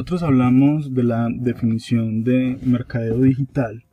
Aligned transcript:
nosotros 0.00 0.22
hablamos 0.22 0.94
de 0.94 1.02
la 1.02 1.28
definición 1.30 2.24
de 2.24 2.58
mercadeo 2.64 3.20
digital, 3.20 3.84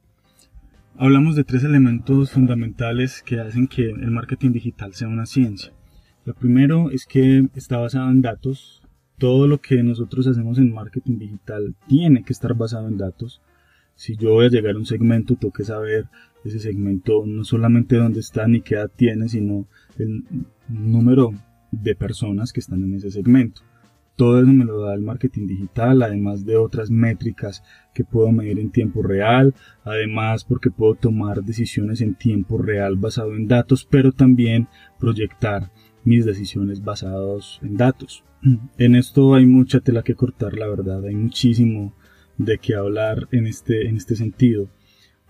hablamos 0.95 1.35
de 1.35 1.43
tres 1.43 1.65
elementos 1.65 2.31
fundamentales 2.31 3.21
que 3.21 3.41
hacen 3.41 3.67
que 3.67 3.89
el 3.89 4.09
marketing 4.11 4.53
digital 4.53 4.93
sea 4.93 5.09
una 5.09 5.25
ciencia. 5.25 5.73
Lo 6.23 6.33
primero 6.33 6.91
es 6.91 7.05
que 7.05 7.49
está 7.55 7.75
basado 7.75 8.09
en 8.09 8.21
datos. 8.21 8.81
Todo 9.17 9.49
lo 9.49 9.59
que 9.59 9.83
nosotros 9.83 10.25
hacemos 10.27 10.59
en 10.59 10.73
marketing 10.73 11.17
digital 11.19 11.75
tiene 11.89 12.23
que 12.23 12.31
estar 12.31 12.53
basado 12.53 12.87
en 12.87 12.97
datos. 12.97 13.41
Si 13.95 14.15
yo 14.15 14.31
voy 14.31 14.45
a 14.45 14.49
llegar 14.49 14.75
a 14.75 14.79
un 14.79 14.85
segmento, 14.85 15.35
tengo 15.35 15.51
que 15.51 15.65
saber 15.65 16.05
ese 16.45 16.59
segmento 16.59 17.25
no 17.25 17.43
solamente 17.43 17.97
dónde 17.97 18.21
está 18.21 18.47
ni 18.47 18.61
qué 18.61 18.75
edad 18.75 18.91
tiene, 18.95 19.27
sino 19.27 19.67
el 19.97 20.23
número 20.69 21.33
de 21.71 21.95
personas 21.95 22.53
que 22.53 22.61
están 22.61 22.81
en 22.85 22.93
ese 22.93 23.11
segmento. 23.11 23.66
Todo 24.17 24.41
eso 24.41 24.51
me 24.51 24.65
lo 24.65 24.81
da 24.81 24.95
el 24.95 25.01
marketing 25.01 25.45
digital, 25.45 26.01
además 26.01 26.43
de 26.43 26.57
otras 26.57 26.89
métricas 26.89 27.63
que 27.93 28.03
puedo 28.03 28.31
medir 28.31 28.57
en 28.57 28.71
tiempo 28.71 29.03
real, 29.03 29.53
además 29.83 30.43
porque 30.43 30.71
puedo 30.71 30.95
tomar 30.95 31.43
decisiones 31.43 32.01
en 32.01 32.15
tiempo 32.15 32.57
real 32.57 32.95
basado 32.95 33.35
en 33.35 33.47
datos, 33.47 33.87
pero 33.89 34.11
también 34.11 34.69
proyectar 34.99 35.71
mis 36.03 36.25
decisiones 36.25 36.83
basadas 36.83 37.59
en 37.61 37.77
datos. 37.77 38.23
En 38.79 38.95
esto 38.95 39.35
hay 39.35 39.45
mucha 39.45 39.81
tela 39.81 40.01
que 40.01 40.15
cortar, 40.15 40.57
la 40.57 40.67
verdad, 40.67 41.05
hay 41.05 41.15
muchísimo 41.15 41.93
de 42.39 42.57
qué 42.57 42.73
hablar 42.73 43.27
en 43.31 43.45
este, 43.45 43.87
en 43.87 43.97
este 43.97 44.15
sentido. 44.15 44.67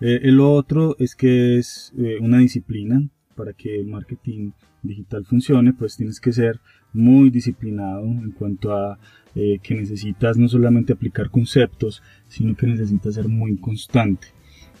Eh, 0.00 0.20
el 0.22 0.40
otro 0.40 0.96
es 0.98 1.14
que 1.14 1.58
es 1.58 1.92
eh, 1.98 2.16
una 2.20 2.38
disciplina 2.38 3.06
para 3.34 3.52
que 3.52 3.80
el 3.80 3.86
marketing 3.86 4.52
digital 4.82 5.24
funcione, 5.26 5.72
pues 5.72 5.96
tienes 5.96 6.20
que 6.20 6.32
ser 6.32 6.60
muy 6.92 7.30
disciplinado 7.30 8.04
en 8.04 8.30
cuanto 8.32 8.76
a 8.76 8.98
eh, 9.34 9.58
que 9.62 9.74
necesitas 9.74 10.36
no 10.36 10.48
solamente 10.48 10.92
aplicar 10.92 11.30
conceptos, 11.30 12.02
sino 12.28 12.56
que 12.56 12.66
necesitas 12.66 13.14
ser 13.14 13.28
muy 13.28 13.56
constante. 13.56 14.28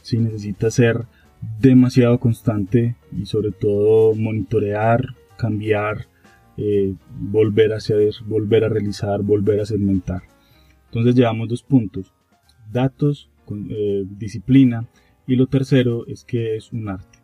Si 0.02 0.18
necesitas 0.18 0.74
ser 0.74 1.06
demasiado 1.60 2.18
constante 2.18 2.96
y 3.16 3.26
sobre 3.26 3.52
todo 3.52 4.14
monitorear, 4.14 5.14
cambiar, 5.36 6.06
eh, 6.56 6.94
volver 7.20 7.72
a 7.72 7.76
hacer, 7.76 8.10
volver 8.26 8.64
a 8.64 8.68
realizar, 8.68 9.22
volver 9.22 9.60
a 9.60 9.66
segmentar. 9.66 10.22
Entonces 10.86 11.14
llevamos 11.14 11.48
dos 11.48 11.62
puntos, 11.62 12.12
datos, 12.72 13.30
eh, 13.70 14.04
disciplina 14.18 14.88
y 15.26 15.36
lo 15.36 15.46
tercero 15.46 16.06
es 16.06 16.24
que 16.24 16.56
es 16.56 16.72
un 16.72 16.88
arte. 16.88 17.17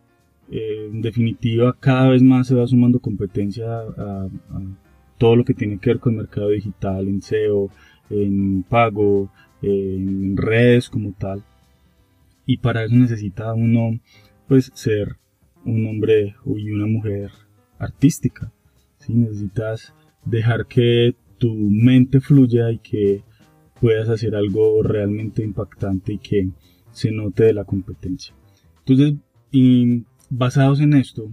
Eh, 0.50 0.88
en 0.92 1.02
definitiva, 1.02 1.76
cada 1.78 2.08
vez 2.10 2.22
más 2.22 2.46
se 2.46 2.54
va 2.54 2.66
sumando 2.66 3.00
competencia 3.00 3.66
a, 3.66 4.28
todo 5.18 5.36
lo 5.36 5.44
que 5.44 5.54
tiene 5.54 5.78
que 5.78 5.90
ver 5.90 6.00
con 6.00 6.14
el 6.14 6.18
mercado 6.18 6.50
digital, 6.50 7.08
en 7.08 7.22
SEO, 7.22 7.70
en 8.10 8.62
pago, 8.64 9.30
en 9.62 10.36
redes 10.36 10.90
como 10.90 11.12
tal. 11.12 11.42
Y 12.46 12.58
para 12.58 12.84
eso 12.84 12.94
necesita 12.94 13.54
uno, 13.54 14.00
pues, 14.48 14.70
ser 14.74 15.16
un 15.64 15.86
hombre 15.86 16.34
y 16.44 16.70
una 16.70 16.86
mujer 16.86 17.30
artística. 17.78 18.52
si 18.98 19.14
Necesitas 19.14 19.94
dejar 20.24 20.66
que 20.66 21.14
tu 21.38 21.54
mente 21.54 22.20
fluya 22.20 22.70
y 22.70 22.78
que 22.78 23.22
puedas 23.80 24.08
hacer 24.08 24.34
algo 24.34 24.82
realmente 24.82 25.42
impactante 25.42 26.14
y 26.14 26.18
que 26.18 26.48
se 26.90 27.10
note 27.10 27.44
de 27.44 27.52
la 27.54 27.64
competencia. 27.64 28.34
Entonces, 28.78 29.14
y 29.50 30.04
basados 30.36 30.80
en 30.80 30.94
esto, 30.94 31.30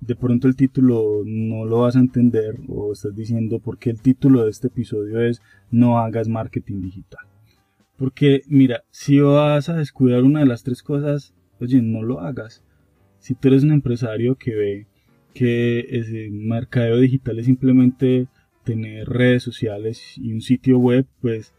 de 0.00 0.16
pronto 0.16 0.48
el 0.48 0.56
título 0.56 1.22
no 1.24 1.64
lo 1.64 1.82
vas 1.82 1.94
a 1.94 2.00
entender 2.00 2.58
o 2.68 2.92
estás 2.92 3.14
diciendo 3.14 3.60
porque 3.60 3.90
el 3.90 4.00
título 4.00 4.44
de 4.44 4.50
este 4.50 4.66
episodio 4.66 5.20
es 5.20 5.40
No 5.70 5.98
hagas 5.98 6.28
marketing 6.28 6.82
digital. 6.82 7.24
Porque 7.96 8.42
mira, 8.48 8.82
si 8.90 9.20
vas 9.20 9.68
a 9.68 9.76
descuidar 9.76 10.24
una 10.24 10.40
de 10.40 10.46
las 10.46 10.64
tres 10.64 10.82
cosas, 10.82 11.34
oye, 11.60 11.80
no 11.82 12.02
lo 12.02 12.20
hagas. 12.20 12.64
Si 13.20 13.34
tú 13.34 13.48
eres 13.48 13.62
un 13.62 13.70
empresario 13.70 14.34
que 14.34 14.54
ve 14.54 14.86
que 15.34 15.80
el 15.80 16.32
mercadeo 16.32 16.98
digital 16.98 17.38
es 17.38 17.46
simplemente 17.46 18.26
tener 18.64 19.08
redes 19.08 19.44
sociales 19.44 20.18
y 20.18 20.32
un 20.32 20.40
sitio 20.40 20.78
web, 20.78 21.06
pues, 21.20 21.54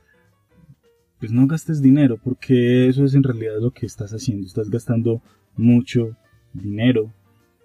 pues 1.20 1.32
no 1.32 1.48
gastes 1.48 1.82
dinero, 1.82 2.20
porque 2.22 2.90
eso 2.90 3.06
es 3.06 3.16
en 3.16 3.24
realidad 3.24 3.62
lo 3.62 3.72
que 3.72 3.86
estás 3.86 4.12
haciendo. 4.12 4.46
Estás 4.46 4.70
gastando 4.70 5.22
mucho 5.56 6.18
dinero, 6.54 7.12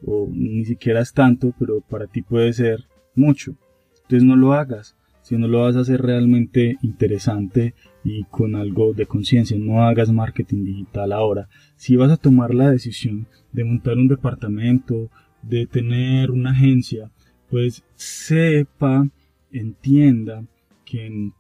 o 0.05 0.29
ni 0.31 0.65
siquiera 0.65 1.01
es 1.01 1.13
tanto, 1.13 1.53
pero 1.59 1.81
para 1.81 2.07
ti 2.07 2.23
puede 2.23 2.53
ser 2.53 2.85
mucho. 3.15 3.55
Entonces 4.03 4.25
no 4.25 4.37
lo 4.37 4.53
hagas, 4.53 4.97
si 5.23 5.37
no 5.37 5.47
lo 5.47 5.61
vas 5.61 5.77
a 5.77 5.81
hacer 5.81 6.01
realmente 6.01 6.79
interesante 6.81 7.75
y 8.03 8.25
con 8.25 8.55
algo 8.55 8.95
de 8.95 9.05
conciencia, 9.05 9.59
no 9.59 9.83
hagas 9.83 10.11
marketing 10.11 10.65
digital 10.65 11.13
ahora. 11.13 11.49
Si 11.77 11.97
vas 11.97 12.11
a 12.11 12.17
tomar 12.17 12.55
la 12.55 12.71
decisión 12.71 13.27
de 13.53 13.65
montar 13.65 13.99
un 13.99 14.09
departamento, 14.09 15.11
de 15.43 15.67
tener 15.67 16.31
una 16.31 16.53
agencia, 16.53 17.11
pues 17.51 17.85
sepa, 17.95 19.07
entienda 19.53 20.47
que 20.87 21.31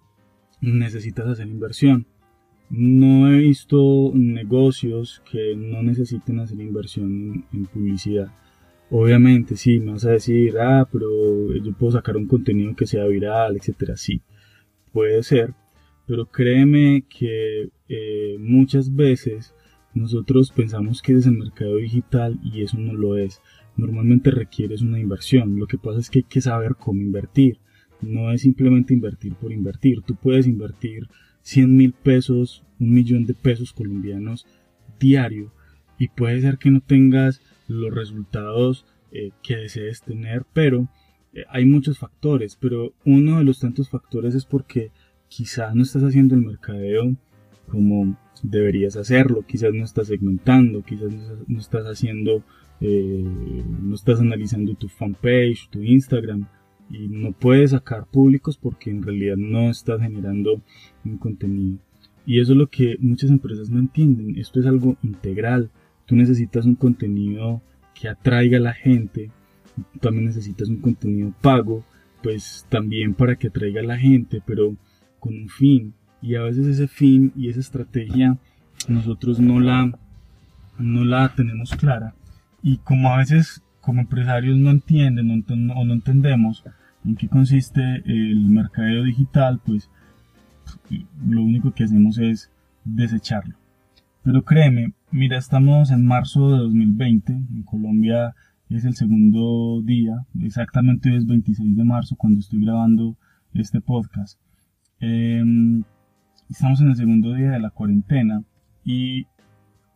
necesitas 0.60 1.26
hacer 1.26 1.46
inversión. 1.46 2.06
No 2.70 3.32
he 3.32 3.38
visto 3.38 4.12
negocios 4.14 5.22
que 5.30 5.56
no 5.56 5.82
necesiten 5.82 6.40
hacer 6.40 6.60
inversión 6.60 7.46
en, 7.52 7.66
publicidad. 7.66 8.30
Obviamente, 8.90 9.56
sí, 9.56 9.80
me 9.80 9.92
vas 9.92 10.04
a 10.04 10.12
decir, 10.12 10.58
ah, 10.58 10.86
pero 10.90 11.54
yo 11.54 11.72
puedo 11.72 11.92
sacar 11.92 12.16
un 12.16 12.26
contenido 12.26 12.76
que 12.76 12.86
sea 12.86 13.06
viral, 13.06 13.56
etcétera. 13.56 13.96
Sí, 13.96 14.20
puede 14.92 15.22
ser, 15.22 15.54
pero 16.06 16.26
créeme 16.26 17.04
que 17.08 17.70
eh, 17.88 18.36
muchas 18.38 18.94
veces 18.94 19.54
nosotros 19.94 20.52
pensamos 20.52 21.00
que 21.02 21.14
es 21.14 21.26
el 21.26 21.38
mercado 21.38 21.76
digital 21.76 22.38
y 22.42 22.62
eso 22.62 22.78
no 22.78 22.92
lo 22.92 23.16
es. 23.16 23.40
Normalmente 23.76 24.30
requieres 24.30 24.82
una 24.82 24.98
inversión. 24.98 25.58
Lo 25.58 25.66
que 25.66 25.78
pasa 25.78 26.00
es 26.00 26.10
que 26.10 26.20
hay 26.20 26.24
que 26.24 26.40
saber 26.40 26.76
cómo 26.76 27.00
invertir. 27.00 27.58
No 28.02 28.30
es 28.30 28.42
simplemente 28.42 28.92
invertir 28.92 29.34
por 29.34 29.52
invertir. 29.52 30.02
Tú 30.02 30.14
puedes 30.16 30.46
invertir 30.46 31.08
100 31.48 31.74
mil 31.74 31.94
pesos, 31.94 32.62
un 32.78 32.92
millón 32.92 33.24
de 33.24 33.32
pesos 33.32 33.72
colombianos 33.72 34.46
diario. 35.00 35.50
Y 35.98 36.08
puede 36.08 36.42
ser 36.42 36.58
que 36.58 36.70
no 36.70 36.82
tengas 36.82 37.40
los 37.68 37.94
resultados 37.94 38.84
eh, 39.12 39.30
que 39.42 39.56
desees 39.56 40.02
tener, 40.02 40.44
pero 40.52 40.88
eh, 41.32 41.44
hay 41.48 41.64
muchos 41.64 41.98
factores, 41.98 42.56
pero 42.60 42.92
uno 43.06 43.38
de 43.38 43.44
los 43.44 43.60
tantos 43.60 43.88
factores 43.88 44.34
es 44.34 44.44
porque 44.44 44.90
quizás 45.28 45.74
no 45.74 45.84
estás 45.84 46.02
haciendo 46.02 46.34
el 46.34 46.42
mercadeo 46.42 47.16
como 47.66 48.18
deberías 48.42 48.96
hacerlo, 48.96 49.42
quizás 49.46 49.72
no 49.72 49.84
estás 49.84 50.08
segmentando, 50.08 50.82
quizás 50.82 51.10
no 51.46 51.58
estás 51.58 51.86
haciendo, 51.86 52.44
eh, 52.82 53.24
no 53.82 53.94
estás 53.94 54.20
analizando 54.20 54.74
tu 54.74 54.88
fanpage, 54.88 55.70
tu 55.70 55.82
Instagram, 55.82 56.46
y 56.90 57.08
no 57.08 57.32
puedes 57.32 57.72
sacar 57.72 58.06
públicos 58.06 58.56
porque 58.56 58.90
en 58.90 59.02
realidad 59.02 59.36
no 59.36 59.70
estás 59.70 60.00
generando 60.00 60.62
un 61.04 61.18
contenido. 61.18 61.78
Y 62.26 62.40
eso 62.40 62.52
es 62.52 62.58
lo 62.58 62.66
que 62.68 62.96
muchas 63.00 63.30
empresas 63.30 63.70
no 63.70 63.78
entienden. 63.78 64.38
Esto 64.38 64.60
es 64.60 64.66
algo 64.66 64.96
integral. 65.02 65.70
Tú 66.06 66.14
necesitas 66.14 66.66
un 66.66 66.74
contenido 66.74 67.62
que 67.94 68.08
atraiga 68.08 68.58
a 68.58 68.60
la 68.60 68.74
gente. 68.74 69.30
también 70.00 70.26
necesitas 70.26 70.68
un 70.68 70.78
contenido 70.78 71.32
pago, 71.40 71.84
pues 72.22 72.66
también 72.68 73.14
para 73.14 73.36
que 73.36 73.48
atraiga 73.48 73.80
a 73.80 73.84
la 73.84 73.96
gente, 73.96 74.42
pero 74.44 74.76
con 75.20 75.36
un 75.36 75.48
fin. 75.48 75.94
Y 76.20 76.34
a 76.34 76.42
veces 76.42 76.66
ese 76.66 76.88
fin 76.88 77.32
y 77.36 77.48
esa 77.48 77.60
estrategia 77.60 78.36
nosotros 78.88 79.40
no 79.40 79.60
la, 79.60 79.98
no 80.78 81.04
la 81.04 81.34
tenemos 81.34 81.70
clara. 81.76 82.14
Y 82.62 82.78
como 82.78 83.12
a 83.12 83.18
veces 83.18 83.62
como 83.80 84.00
empresarios 84.00 84.58
no 84.58 84.70
entienden 84.70 85.30
o 85.30 85.84
no 85.84 85.92
entendemos 85.94 86.64
en 87.04 87.16
qué 87.16 87.28
consiste 87.28 88.02
el 88.04 88.48
mercadeo 88.48 89.04
digital, 89.04 89.60
pues 89.64 89.90
lo 91.26 91.42
único 91.42 91.72
que 91.72 91.84
hacemos 91.84 92.18
es 92.18 92.50
desecharlo. 92.84 93.56
Pero 94.22 94.42
créeme, 94.42 94.92
mira, 95.10 95.38
estamos 95.38 95.90
en 95.90 96.04
marzo 96.04 96.50
de 96.52 96.58
2020, 96.58 97.32
en 97.32 97.62
Colombia 97.62 98.34
es 98.68 98.84
el 98.84 98.94
segundo 98.94 99.80
día, 99.82 100.26
exactamente 100.42 101.14
es 101.16 101.26
26 101.26 101.76
de 101.76 101.84
marzo 101.84 102.16
cuando 102.16 102.40
estoy 102.40 102.60
grabando 102.60 103.16
este 103.54 103.80
podcast. 103.80 104.38
Em, 105.00 105.84
estamos 106.50 106.80
en 106.82 106.88
el 106.88 106.96
segundo 106.96 107.32
día 107.32 107.52
de 107.52 107.60
la 107.60 107.70
cuarentena 107.70 108.42
y 108.84 109.26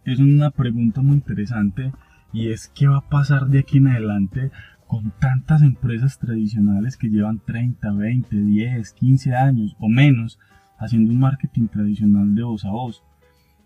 es 0.04 0.20
una 0.20 0.50
pregunta 0.50 1.02
muy 1.02 1.16
interesante 1.16 1.92
y 2.32 2.48
es 2.50 2.68
qué 2.74 2.88
va 2.88 2.98
a 2.98 3.08
pasar 3.08 3.48
de 3.48 3.60
aquí 3.60 3.78
en 3.78 3.88
adelante 3.88 4.50
con 4.86 5.10
tantas 5.18 5.62
empresas 5.62 6.18
tradicionales 6.18 6.96
que 6.96 7.08
llevan 7.08 7.40
30, 7.40 7.92
20, 7.92 8.36
10, 8.36 8.92
15 8.92 9.34
años 9.34 9.76
o 9.78 9.88
menos 9.88 10.38
haciendo 10.78 11.12
un 11.12 11.20
marketing 11.20 11.68
tradicional 11.68 12.34
de 12.34 12.42
voz 12.42 12.64
a 12.64 12.70
voz. 12.70 13.02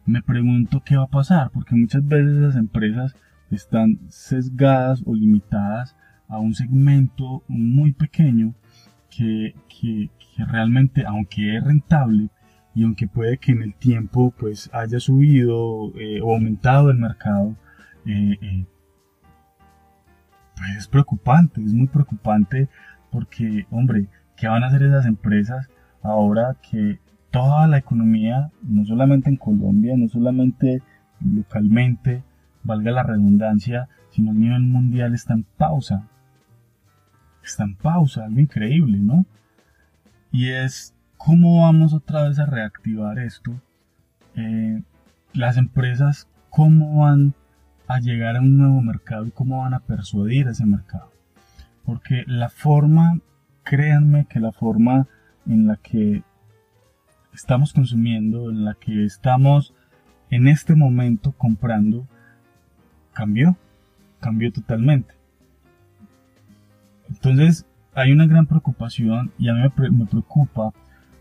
Me 0.04 0.22
pregunto 0.22 0.82
qué 0.84 0.96
va 0.96 1.04
a 1.04 1.08
pasar, 1.08 1.50
porque 1.50 1.74
muchas 1.74 2.06
veces 2.06 2.36
esas 2.36 2.56
empresas 2.56 3.16
están 3.50 3.98
sesgadas 4.08 5.02
o 5.04 5.14
limitadas 5.14 5.96
a 6.28 6.38
un 6.38 6.54
segmento 6.54 7.42
muy 7.48 7.92
pequeño 7.92 8.54
que, 9.10 9.54
realmente, 10.38 11.04
aunque 11.06 11.56
es 11.56 11.64
rentable, 11.64 12.28
y 12.74 12.84
aunque 12.84 13.08
puede 13.08 13.38
que 13.38 13.52
en 13.52 13.62
el 13.62 13.74
tiempo 13.74 14.34
pues 14.38 14.68
haya 14.72 15.00
subido 15.00 15.92
eh, 15.98 16.20
o 16.22 16.34
aumentado 16.34 16.90
el 16.90 16.98
mercado, 16.98 17.56
eh, 18.06 18.66
pues 20.56 20.76
es 20.76 20.88
preocupante, 20.88 21.62
es 21.62 21.74
muy 21.74 21.86
preocupante 21.86 22.68
porque, 23.10 23.66
hombre, 23.70 24.08
¿qué 24.36 24.48
van 24.48 24.62
a 24.62 24.68
hacer 24.68 24.82
esas 24.82 25.06
empresas 25.06 25.68
ahora 26.02 26.56
que 26.70 26.98
toda 27.30 27.66
la 27.66 27.78
economía, 27.78 28.50
no 28.62 28.84
solamente 28.84 29.28
en 29.28 29.36
Colombia, 29.36 29.94
no 29.96 30.08
solamente 30.08 30.82
localmente, 31.20 32.22
valga 32.62 32.90
la 32.92 33.02
redundancia, 33.02 33.88
sino 34.10 34.30
a 34.30 34.34
nivel 34.34 34.62
mundial 34.62 35.14
está 35.14 35.34
en 35.34 35.42
pausa? 35.42 36.08
Está 37.44 37.64
en 37.64 37.76
pausa, 37.76 38.24
algo 38.24 38.40
increíble, 38.40 38.98
¿no? 38.98 39.26
Y 40.32 40.48
es 40.48 40.94
cómo 41.16 41.62
vamos 41.62 41.92
otra 41.94 42.28
vez 42.28 42.38
a 42.38 42.46
reactivar 42.46 43.18
esto. 43.18 43.52
Eh, 44.34 44.82
las 45.32 45.56
empresas, 45.56 46.28
cómo 46.50 47.02
van 47.02 47.34
a 47.88 48.00
llegar 48.00 48.36
a 48.36 48.40
un 48.40 48.56
nuevo 48.58 48.80
mercado 48.80 49.26
y 49.26 49.30
cómo 49.30 49.60
van 49.60 49.74
a 49.74 49.80
persuadir 49.80 50.48
a 50.48 50.52
ese 50.52 50.66
mercado. 50.66 51.12
Porque 51.84 52.24
la 52.26 52.48
forma, 52.48 53.20
créanme 53.62 54.26
que 54.26 54.40
la 54.40 54.52
forma 54.52 55.06
en 55.46 55.66
la 55.66 55.76
que 55.76 56.22
estamos 57.32 57.72
consumiendo, 57.72 58.50
en 58.50 58.64
la 58.64 58.74
que 58.74 59.04
estamos 59.04 59.74
en 60.30 60.48
este 60.48 60.74
momento 60.74 61.32
comprando, 61.32 62.06
cambió, 63.12 63.56
cambió 64.20 64.52
totalmente. 64.52 65.14
Entonces 67.08 67.66
hay 67.94 68.12
una 68.12 68.26
gran 68.26 68.46
preocupación 68.46 69.32
y 69.38 69.48
a 69.48 69.54
mí 69.54 69.60
me 69.90 70.06
preocupa 70.06 70.72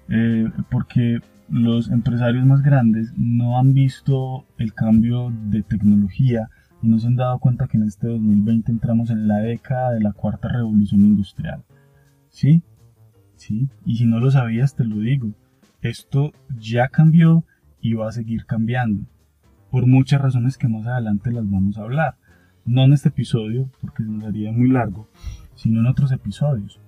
eh, 0.09 0.49
porque 0.69 1.19
los 1.49 1.89
empresarios 1.89 2.45
más 2.45 2.61
grandes 2.63 3.13
no 3.15 3.59
han 3.59 3.73
visto 3.73 4.45
el 4.57 4.73
cambio 4.73 5.31
de 5.31 5.61
tecnología 5.61 6.49
y 6.85 6.87
no 6.87 6.99
se 6.99 7.07
han 7.07 7.15
dado 7.15 7.39
cuenta 7.39 7.67
que 7.67 7.77
en 7.77 7.83
este 7.83 8.07
2020 8.07 8.71
entramos 8.71 9.09
en 9.09 9.27
la 9.27 9.37
década 9.37 9.91
de 9.91 10.01
la 10.01 10.13
cuarta 10.13 10.49
revolución 10.49 11.01
industrial. 11.01 11.63
¿Sí? 12.29 12.61
¿Sí? 13.35 13.67
Y 13.85 13.97
si 13.97 14.05
no 14.05 14.19
lo 14.19 14.29
sabías, 14.29 14.75
te 14.75 14.85
lo 14.85 14.97
digo. 14.99 15.31
Esto 15.81 16.31
ya 16.59 16.89
cambió 16.89 17.43
y 17.81 17.93
va 17.93 18.09
a 18.09 18.11
seguir 18.11 18.45
cambiando. 18.45 19.03
Por 19.71 19.87
muchas 19.87 20.21
razones 20.21 20.57
que 20.59 20.67
más 20.67 20.85
adelante 20.85 21.31
las 21.31 21.49
vamos 21.49 21.77
a 21.77 21.81
hablar. 21.81 22.17
No 22.65 22.83
en 22.83 22.93
este 22.93 23.09
episodio, 23.09 23.67
porque 23.81 24.03
se 24.03 24.09
nos 24.09 24.23
haría 24.23 24.51
muy 24.51 24.69
largo, 24.69 25.09
sino 25.55 25.79
en 25.79 25.87
otros 25.87 26.11
episodios. 26.11 26.79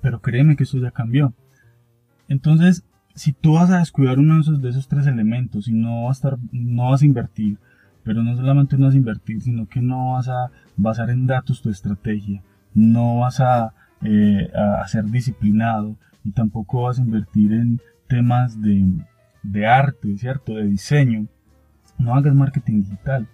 Pero 0.00 0.20
créeme 0.20 0.56
que 0.56 0.64
esto 0.64 0.78
ya 0.78 0.90
cambió. 0.90 1.34
Entonces, 2.26 2.84
si 3.14 3.32
tú 3.32 3.54
vas 3.54 3.70
a 3.70 3.78
descuidar 3.78 4.18
uno 4.18 4.34
de 4.34 4.40
esos, 4.40 4.60
de 4.60 4.70
esos 4.70 4.88
tres 4.88 5.06
elementos 5.06 5.68
y 5.68 5.72
no 5.72 6.04
vas 6.04 6.16
a 6.16 6.28
estar, 6.28 6.38
no 6.50 6.90
vas 6.90 7.02
a 7.02 7.06
invertir, 7.06 7.58
pero 8.04 8.22
no 8.22 8.36
solamente 8.36 8.76
no 8.76 8.86
vas 8.86 8.94
a 8.94 8.98
invertir, 8.98 9.40
sino 9.42 9.66
que 9.66 9.80
no 9.80 10.12
vas 10.12 10.28
a 10.28 10.50
basar 10.76 11.10
en 11.10 11.26
datos 11.26 11.62
tu 11.62 11.70
estrategia, 11.70 12.42
no 12.74 13.18
vas 13.18 13.40
a, 13.40 13.72
eh, 14.02 14.50
a 14.54 14.86
ser 14.86 15.06
disciplinado 15.06 15.96
y 16.24 16.32
tampoco 16.32 16.82
vas 16.82 16.98
a 16.98 17.02
invertir 17.02 17.52
en 17.52 17.80
temas 18.08 18.60
de, 18.60 18.86
de 19.42 19.66
arte, 19.66 20.16
¿cierto? 20.18 20.54
De 20.54 20.66
diseño. 20.66 21.26
No 21.98 22.14
hagas 22.14 22.34
marketing 22.34 22.82
digital. 22.82 23.28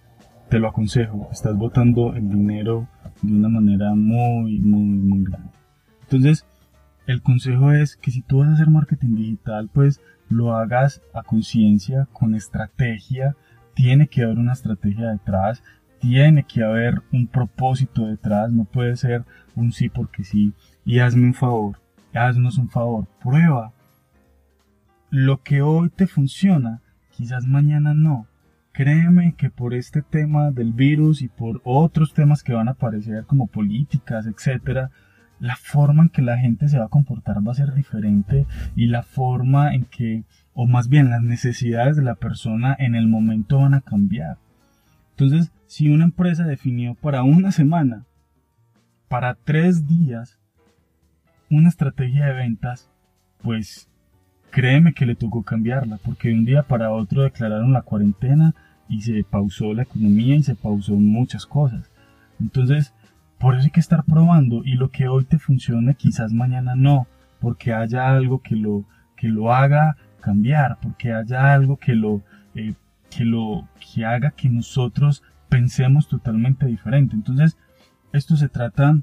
Te 0.49 0.59
lo 0.59 0.67
aconsejo. 0.67 1.29
Estás 1.31 1.55
botando 1.55 2.13
el 2.13 2.29
dinero 2.29 2.87
de 3.21 3.33
una 3.33 3.49
manera 3.49 3.93
muy, 3.95 4.59
muy, 4.59 4.83
muy 4.83 5.23
grande. 5.23 5.49
Entonces, 6.03 6.45
el 7.07 7.21
consejo 7.21 7.71
es 7.71 7.95
que 7.95 8.11
si 8.11 8.21
tú 8.21 8.39
vas 8.39 8.49
a 8.49 8.53
hacer 8.53 8.69
marketing 8.69 9.15
digital, 9.15 9.69
pues 9.73 10.01
lo 10.29 10.55
hagas 10.55 11.01
a 11.13 11.23
conciencia, 11.23 12.07
con 12.11 12.35
estrategia. 12.35 13.35
Tiene 13.81 14.05
que 14.05 14.21
haber 14.21 14.37
una 14.37 14.53
estrategia 14.53 15.09
detrás, 15.09 15.63
tiene 15.99 16.43
que 16.43 16.63
haber 16.63 17.01
un 17.11 17.25
propósito 17.25 18.05
detrás, 18.05 18.51
no 18.51 18.65
puede 18.65 18.95
ser 18.95 19.25
un 19.55 19.71
sí 19.71 19.89
porque 19.89 20.23
sí. 20.23 20.53
Y 20.85 20.99
hazme 20.99 21.25
un 21.25 21.33
favor, 21.33 21.79
haznos 22.13 22.59
un 22.59 22.69
favor, 22.69 23.07
prueba. 23.23 23.73
Lo 25.09 25.41
que 25.41 25.63
hoy 25.63 25.89
te 25.89 26.05
funciona, 26.05 26.79
quizás 27.09 27.47
mañana 27.47 27.95
no. 27.95 28.27
Créeme 28.71 29.33
que 29.33 29.49
por 29.49 29.73
este 29.73 30.03
tema 30.03 30.51
del 30.51 30.73
virus 30.73 31.23
y 31.23 31.27
por 31.27 31.59
otros 31.63 32.13
temas 32.13 32.43
que 32.43 32.53
van 32.53 32.67
a 32.67 32.73
aparecer 32.73 33.25
como 33.25 33.47
políticas, 33.47 34.27
etcétera, 34.27 34.91
la 35.39 35.55
forma 35.55 36.03
en 36.03 36.09
que 36.09 36.21
la 36.21 36.37
gente 36.37 36.69
se 36.69 36.77
va 36.77 36.85
a 36.85 36.89
comportar 36.89 37.37
va 37.45 37.51
a 37.51 37.55
ser 37.55 37.73
diferente 37.73 38.45
y 38.75 38.85
la 38.85 39.01
forma 39.01 39.73
en 39.73 39.85
que, 39.85 40.23
o 40.53 40.67
más 40.67 40.89
bien 40.89 41.09
las 41.09 41.21
necesidades 41.21 41.95
de 41.95 42.03
la 42.03 42.15
persona 42.15 42.75
en 42.77 42.95
el 42.95 43.07
momento 43.07 43.59
van 43.59 43.73
a 43.73 43.81
cambiar. 43.81 44.37
Entonces, 45.11 45.51
si 45.67 45.89
una 45.89 46.05
empresa 46.05 46.43
definió 46.45 46.95
para 46.95 47.23
una 47.23 47.51
semana, 47.51 48.05
para 49.07 49.35
tres 49.35 49.87
días, 49.87 50.39
una 51.49 51.69
estrategia 51.69 52.25
de 52.27 52.33
ventas, 52.33 52.89
pues 53.41 53.89
créeme 54.51 54.93
que 54.93 55.05
le 55.05 55.15
tocó 55.15 55.43
cambiarla, 55.43 55.99
porque 56.03 56.29
de 56.29 56.35
un 56.35 56.45
día 56.45 56.63
para 56.63 56.91
otro 56.91 57.23
declararon 57.23 57.73
la 57.73 57.81
cuarentena 57.81 58.53
y 58.89 59.01
se 59.01 59.23
pausó 59.23 59.73
la 59.73 59.83
economía 59.83 60.35
y 60.35 60.43
se 60.43 60.55
pausó 60.55 60.95
muchas 60.95 61.45
cosas. 61.45 61.89
Entonces, 62.39 62.93
por 63.37 63.55
eso 63.55 63.65
hay 63.65 63.71
que 63.71 63.79
estar 63.79 64.03
probando 64.03 64.63
y 64.63 64.73
lo 64.73 64.89
que 64.89 65.07
hoy 65.07 65.25
te 65.25 65.39
funcione 65.39 65.95
quizás 65.95 66.33
mañana 66.33 66.75
no, 66.75 67.07
porque 67.39 67.73
haya 67.73 68.09
algo 68.09 68.41
que 68.41 68.55
lo, 68.55 68.83
que 69.15 69.29
lo 69.29 69.53
haga 69.53 69.97
cambiar, 70.21 70.79
porque 70.81 71.13
haya 71.13 71.53
algo 71.53 71.77
que 71.77 71.95
lo, 71.95 72.23
eh, 72.55 72.75
que 73.09 73.25
lo, 73.25 73.67
que 73.93 74.05
haga 74.05 74.31
que 74.31 74.49
nosotros 74.49 75.23
pensemos 75.49 76.07
totalmente 76.07 76.65
diferente. 76.65 77.15
Entonces, 77.15 77.57
esto 78.13 78.37
se 78.37 78.47
trata, 78.47 78.97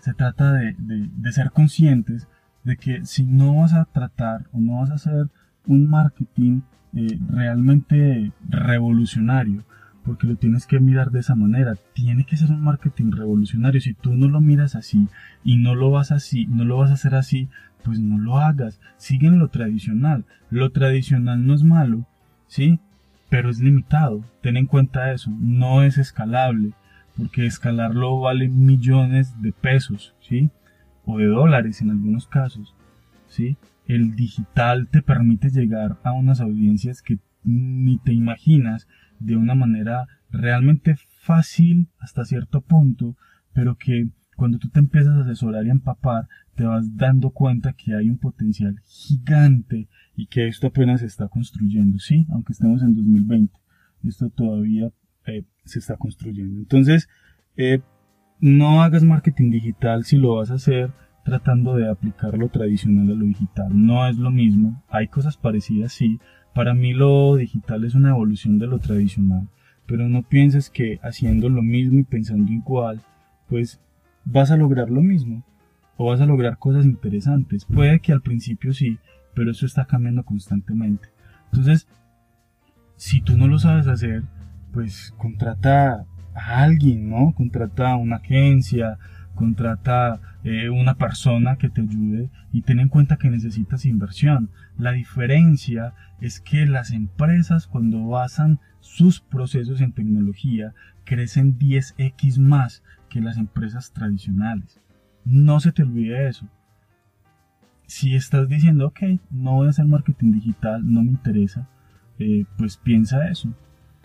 se 0.00 0.14
trata 0.14 0.52
de, 0.52 0.74
de 0.78 1.32
ser 1.32 1.52
conscientes 1.52 2.26
de 2.64 2.76
que 2.76 3.04
si 3.04 3.24
no 3.24 3.56
vas 3.56 3.72
a 3.74 3.84
tratar 3.84 4.46
o 4.52 4.60
no 4.60 4.80
vas 4.80 4.90
a 4.90 4.94
hacer 4.94 5.28
un 5.66 5.88
marketing 5.88 6.62
eh, 6.94 7.18
realmente 7.28 8.32
revolucionario, 8.48 9.64
porque 10.04 10.26
lo 10.26 10.36
tienes 10.36 10.66
que 10.66 10.80
mirar 10.80 11.10
de 11.10 11.20
esa 11.20 11.34
manera. 11.34 11.74
Tiene 11.94 12.24
que 12.24 12.36
ser 12.36 12.50
un 12.50 12.62
marketing 12.62 13.12
revolucionario. 13.12 13.80
Si 13.80 13.94
tú 13.94 14.14
no 14.14 14.28
lo 14.28 14.40
miras 14.40 14.74
así 14.74 15.08
y 15.44 15.58
no 15.58 15.74
lo 15.74 15.90
vas 15.90 16.12
así, 16.12 16.46
no 16.46 16.64
lo 16.64 16.78
vas 16.78 16.90
a 16.90 16.94
hacer 16.94 17.14
así, 17.14 17.48
pues 17.84 18.00
no 18.00 18.18
lo 18.18 18.38
hagas. 18.38 18.80
Sigue 18.96 19.28
en 19.28 19.38
lo 19.38 19.48
tradicional. 19.48 20.24
Lo 20.50 20.70
tradicional 20.70 21.46
no 21.46 21.54
es 21.54 21.62
malo, 21.62 22.06
¿sí? 22.46 22.80
Pero 23.28 23.50
es 23.50 23.60
limitado. 23.60 24.24
Ten 24.40 24.56
en 24.56 24.66
cuenta 24.66 25.12
eso. 25.12 25.30
No 25.38 25.82
es 25.82 25.98
escalable, 25.98 26.72
porque 27.16 27.46
escalarlo 27.46 28.20
vale 28.20 28.48
millones 28.48 29.40
de 29.40 29.52
pesos, 29.52 30.14
¿sí? 30.20 30.50
O 31.04 31.18
de 31.18 31.26
dólares 31.26 31.80
en 31.80 31.90
algunos 31.90 32.26
casos, 32.26 32.74
¿sí? 33.28 33.56
El 33.86 34.14
digital 34.14 34.88
te 34.88 35.02
permite 35.02 35.50
llegar 35.50 35.98
a 36.04 36.12
unas 36.12 36.40
audiencias 36.40 37.02
que 37.02 37.18
ni 37.44 37.98
te 37.98 38.12
imaginas 38.12 38.86
de 39.24 39.36
una 39.36 39.54
manera 39.54 40.06
realmente 40.30 40.96
fácil 41.20 41.88
hasta 41.98 42.24
cierto 42.24 42.60
punto, 42.60 43.16
pero 43.52 43.76
que 43.76 44.08
cuando 44.36 44.58
tú 44.58 44.68
te 44.68 44.80
empiezas 44.80 45.16
a 45.16 45.22
asesorar 45.22 45.66
y 45.66 45.68
a 45.68 45.72
empapar, 45.72 46.28
te 46.54 46.64
vas 46.64 46.96
dando 46.96 47.30
cuenta 47.30 47.74
que 47.74 47.94
hay 47.94 48.08
un 48.08 48.18
potencial 48.18 48.80
gigante 48.84 49.88
y 50.16 50.26
que 50.26 50.48
esto 50.48 50.68
apenas 50.68 51.00
se 51.00 51.06
está 51.06 51.28
construyendo, 51.28 51.98
¿sí? 51.98 52.26
Aunque 52.30 52.52
estemos 52.52 52.82
en 52.82 52.94
2020, 52.94 53.54
esto 54.04 54.30
todavía 54.30 54.90
eh, 55.26 55.44
se 55.64 55.78
está 55.78 55.96
construyendo. 55.96 56.58
Entonces, 56.58 57.08
eh, 57.56 57.80
no 58.40 58.82
hagas 58.82 59.04
marketing 59.04 59.50
digital 59.50 60.04
si 60.04 60.16
lo 60.16 60.36
vas 60.36 60.50
a 60.50 60.54
hacer 60.54 60.92
tratando 61.24 61.76
de 61.76 61.88
aplicar 61.88 62.36
lo 62.36 62.48
tradicional 62.48 63.10
a 63.10 63.14
lo 63.14 63.24
digital. 63.24 63.70
No 63.72 64.06
es 64.08 64.16
lo 64.16 64.30
mismo, 64.30 64.82
hay 64.88 65.08
cosas 65.08 65.36
parecidas, 65.36 65.92
sí, 65.92 66.18
para 66.54 66.74
mí 66.74 66.92
lo 66.92 67.36
digital 67.36 67.84
es 67.84 67.94
una 67.94 68.10
evolución 68.10 68.58
de 68.58 68.66
lo 68.66 68.78
tradicional, 68.78 69.48
pero 69.86 70.08
no 70.08 70.22
pienses 70.22 70.70
que 70.70 70.98
haciendo 71.02 71.48
lo 71.48 71.62
mismo 71.62 71.98
y 71.98 72.04
pensando 72.04 72.52
igual, 72.52 73.00
pues 73.48 73.80
vas 74.24 74.50
a 74.50 74.56
lograr 74.56 74.90
lo 74.90 75.02
mismo 75.02 75.42
o 75.96 76.06
vas 76.06 76.20
a 76.20 76.26
lograr 76.26 76.58
cosas 76.58 76.84
interesantes. 76.84 77.64
Puede 77.64 78.00
que 78.00 78.12
al 78.12 78.22
principio 78.22 78.72
sí, 78.72 78.98
pero 79.34 79.50
eso 79.50 79.66
está 79.66 79.84
cambiando 79.86 80.24
constantemente. 80.24 81.08
Entonces, 81.50 81.86
si 82.96 83.20
tú 83.20 83.36
no 83.36 83.46
lo 83.46 83.58
sabes 83.58 83.86
hacer, 83.86 84.22
pues 84.72 85.14
contrata 85.18 86.06
a 86.34 86.62
alguien, 86.62 87.10
¿no? 87.10 87.34
Contrata 87.34 87.90
a 87.90 87.96
una 87.96 88.16
agencia, 88.16 88.98
contrata 89.34 90.20
eh, 90.44 90.68
una 90.68 90.94
persona 90.94 91.56
que 91.56 91.68
te 91.68 91.82
ayude 91.82 92.30
y 92.52 92.62
ten 92.62 92.80
en 92.80 92.88
cuenta 92.88 93.16
que 93.16 93.30
necesitas 93.30 93.84
inversión. 93.84 94.50
La 94.76 94.92
diferencia 94.92 95.94
es 96.20 96.40
que 96.40 96.66
las 96.66 96.90
empresas 96.90 97.66
cuando 97.66 98.06
basan 98.06 98.60
sus 98.80 99.20
procesos 99.20 99.80
en 99.80 99.92
tecnología 99.92 100.74
crecen 101.04 101.58
10x 101.58 102.38
más 102.38 102.82
que 103.08 103.20
las 103.20 103.36
empresas 103.36 103.92
tradicionales. 103.92 104.80
No 105.24 105.60
se 105.60 105.72
te 105.72 105.82
olvide 105.82 106.28
eso. 106.28 106.48
si 107.86 108.14
estás 108.14 108.48
diciendo, 108.48 108.86
ok, 108.86 109.00
no 109.30 109.56
voy 109.56 109.66
a 109.66 109.70
hacer 109.70 109.84
marketing 109.84 110.32
digital, 110.32 110.80
no 110.82 111.02
me 111.02 111.10
interesa, 111.10 111.68
eh, 112.18 112.46
pues 112.56 112.78
piensa 112.78 113.28
eso. 113.28 113.52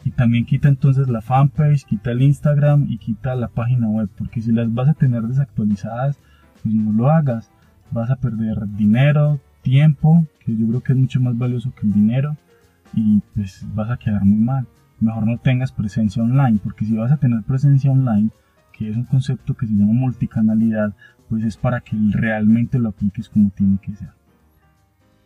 Y 0.04 0.12
también 0.12 0.46
quita 0.46 0.70
entonces 0.70 1.10
la 1.10 1.22
fanpage, 1.22 1.86
quita 1.86 2.12
el 2.12 2.22
Instagram 2.22 2.86
y 2.90 2.98
quita 2.98 3.36
la 3.36 3.50
página 3.50 3.90
web, 3.90 4.10
porque 4.18 4.42
si 4.42 4.52
las 4.52 4.74
vas 4.74 4.90
a 4.90 4.94
tener 4.94 5.24
desactualizadas, 5.24 6.20
pues 6.64 6.74
no 6.74 6.94
lo 6.94 7.10
hagas. 7.10 7.52
Vas 7.92 8.10
a 8.10 8.16
perder 8.18 8.68
dinero, 8.76 9.40
tiempo, 9.62 10.26
que 10.40 10.56
yo 10.56 10.68
creo 10.68 10.82
que 10.82 10.94
es 10.94 11.00
mucho 11.00 11.20
más 11.20 11.38
valioso 11.38 11.74
que 11.74 11.86
el 11.86 11.94
dinero, 11.94 12.38
y 12.94 13.22
pues 13.36 13.66
vas 13.74 13.90
a 13.90 13.98
quedar 13.98 14.24
muy 14.24 14.38
mal. 14.38 14.68
Mejor 15.00 15.28
no 15.28 15.38
tengas 15.38 15.72
presencia 15.72 16.24
online, 16.24 16.60
porque 16.64 16.86
si 16.86 16.96
vas 16.96 17.12
a 17.12 17.18
tener 17.18 17.44
presencia 17.44 17.92
online, 17.92 18.30
que 18.74 18.90
es 18.90 18.96
un 18.96 19.06
concepto 19.06 19.56
que 19.56 19.68
se 19.68 19.74
llama 19.74 19.94
multicanalidad, 19.94 20.96
pues 21.30 21.44
es 21.44 21.58
para 21.58 21.82
que 21.82 21.98
realmente 22.12 22.80
lo 22.80 22.90
apliques 22.90 23.30
como 23.30 23.50
tiene 23.50 23.78
que 23.82 23.96
ser. 23.96 24.10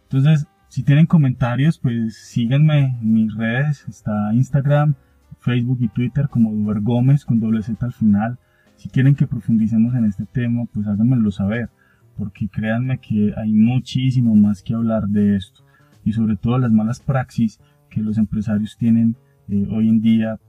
Entonces, 0.03 0.47
si 0.71 0.83
tienen 0.83 1.05
comentarios, 1.05 1.77
pues 1.77 2.15
síganme 2.15 2.97
en 3.01 3.13
mis 3.13 3.35
redes, 3.35 3.85
está 3.89 4.33
Instagram, 4.33 4.95
Facebook 5.41 5.79
y 5.81 5.89
Twitter 5.89 6.29
como 6.29 6.53
Duber 6.53 6.79
Gómez 6.79 7.25
con 7.25 7.41
doble 7.41 7.61
Z 7.61 7.85
al 7.85 7.91
final. 7.91 8.39
Si 8.77 8.87
quieren 8.87 9.15
que 9.15 9.27
profundicemos 9.27 9.95
en 9.95 10.05
este 10.05 10.25
tema, 10.25 10.63
pues 10.73 10.87
háganmelo 10.87 11.29
saber, 11.29 11.69
porque 12.17 12.47
créanme 12.47 12.99
que 12.99 13.33
hay 13.35 13.51
muchísimo 13.51 14.33
más 14.33 14.63
que 14.63 14.73
hablar 14.73 15.09
de 15.09 15.35
esto 15.35 15.61
y 16.05 16.13
sobre 16.13 16.37
todo 16.37 16.57
las 16.57 16.71
malas 16.71 17.01
praxis 17.01 17.59
que 17.89 17.99
los 17.99 18.17
empresarios 18.17 18.77
tienen 18.77 19.17
eh, 19.49 19.67
hoy 19.69 19.89
en 19.89 19.99
día 19.99 20.39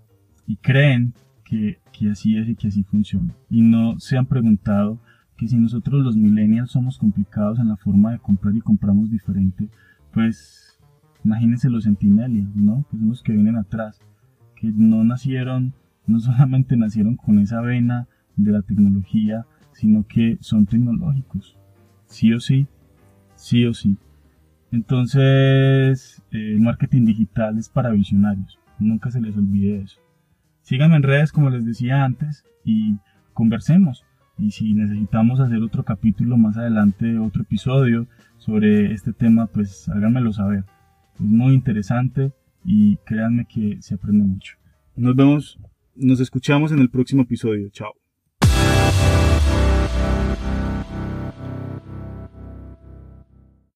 y 0.47 0.55
creen 0.55 1.15
que, 1.43 1.81
que 1.93 2.11
así 2.11 2.39
es 2.39 2.49
y 2.49 2.55
que 2.55 2.69
así 2.69 2.85
funciona. 2.85 3.35
Y 3.51 3.63
no 3.63 3.99
se 3.99 4.17
han 4.19 4.27
preguntado 4.27 5.01
que 5.37 5.49
si 5.49 5.57
nosotros 5.57 6.05
los 6.05 6.17
millennials 6.17 6.71
somos 6.71 6.97
complicados 6.97 7.59
en 7.59 7.71
la 7.71 7.77
forma 7.77 8.13
de 8.13 8.21
comprar 8.21 8.55
y 8.55 8.61
compramos 8.61 9.11
diferente, 9.11 9.69
pues 10.13 10.79
imagínense 11.25 11.71
los 11.71 11.85
centinelias, 11.85 12.55
¿no? 12.55 12.85
Que 12.91 12.99
son 12.99 13.09
los 13.09 13.23
que 13.23 13.33
vienen 13.33 13.57
atrás, 13.57 14.01
que 14.57 14.73
no 14.75 15.05
nacieron, 15.05 15.75
no 16.07 16.21
solamente 16.21 16.77
nacieron 16.77 17.17
con 17.17 17.39
esa 17.39 17.61
vena 17.61 18.09
de 18.37 18.53
la 18.53 18.63
tecnología, 18.63 19.47
sino 19.73 20.07
que 20.07 20.39
son 20.41 20.67
tecnológicos, 20.67 21.59
sí 22.07 22.33
o 22.33 22.41
sí, 22.41 22.67
sí 23.35 23.65
o 23.67 23.75
sí. 23.75 23.97
Entonces, 24.71 26.23
el 26.31 26.61
marketing 26.61 27.05
digital 27.05 27.59
es 27.59 27.69
para 27.69 27.91
visionarios, 27.91 28.59
nunca 28.79 29.11
se 29.11 29.21
les 29.21 29.37
olvide 29.37 29.83
eso. 29.83 30.01
Síganme 30.63 30.97
en 30.97 31.03
redes 31.03 31.33
como 31.33 31.51
les 31.51 31.65
decía 31.67 32.05
antes 32.05 32.45
y 32.65 32.97
conversemos. 33.33 34.05
Y 34.39 34.51
si 34.51 34.75
necesitamos 34.75 35.41
hacer 35.41 35.63
otro 35.63 35.85
capítulo 35.85 36.37
más 36.37 36.57
adelante, 36.57 37.19
otro 37.19 37.43
episodio 37.43 38.07
sobre 38.39 38.93
este 38.93 39.13
tema, 39.13 39.47
pues 39.47 39.89
háganmelo 39.89 40.33
saber. 40.33 40.65
Es 41.15 41.21
muy 41.21 41.55
interesante 41.55 42.33
y 42.65 42.97
créanme 42.99 43.47
que 43.47 43.79
se 43.81 43.95
aprende 43.95 44.25
mucho. 44.25 44.57
Nos 44.97 45.15
vemos, 45.15 45.59
nos 45.95 46.21
escuchamos 46.21 46.73
en 46.73 46.81
el 46.81 46.91
próximo 46.91 47.23
episodio. 47.23 47.69
Chao. 47.71 48.02